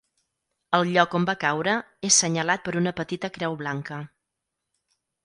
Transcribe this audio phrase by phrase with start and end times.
[0.77, 1.75] El lloc on va caure
[2.09, 4.01] és senyalat per una petita creu blanca.